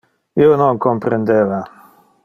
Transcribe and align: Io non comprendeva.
Io 0.45 0.55
non 0.55 0.79
comprendeva. 0.79 1.61